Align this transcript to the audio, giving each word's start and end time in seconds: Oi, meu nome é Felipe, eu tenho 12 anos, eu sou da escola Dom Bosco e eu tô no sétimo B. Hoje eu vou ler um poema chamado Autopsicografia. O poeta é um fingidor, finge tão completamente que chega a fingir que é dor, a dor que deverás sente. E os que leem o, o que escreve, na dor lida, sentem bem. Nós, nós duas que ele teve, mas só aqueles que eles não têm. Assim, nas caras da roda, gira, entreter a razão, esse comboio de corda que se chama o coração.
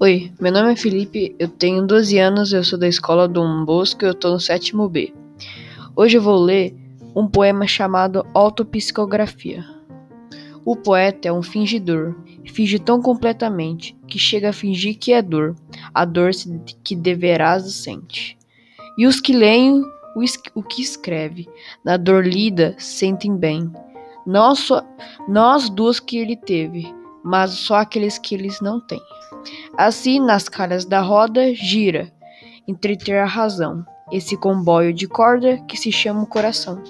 Oi, 0.00 0.32
meu 0.40 0.50
nome 0.50 0.72
é 0.72 0.76
Felipe, 0.76 1.36
eu 1.38 1.48
tenho 1.48 1.86
12 1.86 2.18
anos, 2.18 2.52
eu 2.52 2.64
sou 2.64 2.78
da 2.78 2.88
escola 2.88 3.28
Dom 3.28 3.64
Bosco 3.64 4.04
e 4.04 4.08
eu 4.08 4.14
tô 4.14 4.30
no 4.30 4.40
sétimo 4.40 4.88
B. 4.88 5.12
Hoje 5.94 6.16
eu 6.16 6.22
vou 6.22 6.42
ler 6.42 6.74
um 7.14 7.26
poema 7.26 7.66
chamado 7.66 8.26
Autopsicografia. 8.32 9.64
O 10.64 10.76
poeta 10.76 11.28
é 11.28 11.32
um 11.32 11.42
fingidor, 11.42 12.14
finge 12.50 12.78
tão 12.78 13.00
completamente 13.00 13.96
que 14.06 14.18
chega 14.18 14.50
a 14.50 14.52
fingir 14.52 14.98
que 14.98 15.12
é 15.12 15.22
dor, 15.22 15.54
a 15.94 16.04
dor 16.04 16.30
que 16.82 16.94
deverás 16.94 17.72
sente. 17.72 18.36
E 18.98 19.06
os 19.06 19.20
que 19.20 19.32
leem 19.32 19.82
o, 20.14 20.24
o 20.54 20.62
que 20.62 20.82
escreve, 20.82 21.48
na 21.84 21.96
dor 21.96 22.26
lida, 22.26 22.74
sentem 22.78 23.36
bem. 23.36 23.70
Nós, 24.26 24.68
nós 25.28 25.70
duas 25.70 25.98
que 25.98 26.18
ele 26.18 26.36
teve, 26.36 26.92
mas 27.24 27.50
só 27.50 27.76
aqueles 27.76 28.18
que 28.18 28.34
eles 28.34 28.60
não 28.60 28.80
têm. 28.80 29.00
Assim, 29.76 30.20
nas 30.20 30.48
caras 30.48 30.84
da 30.84 31.00
roda, 31.00 31.54
gira, 31.54 32.12
entreter 32.66 33.18
a 33.18 33.26
razão, 33.26 33.84
esse 34.12 34.36
comboio 34.36 34.92
de 34.92 35.06
corda 35.06 35.58
que 35.68 35.76
se 35.76 35.90
chama 35.90 36.22
o 36.22 36.26
coração. 36.26 36.82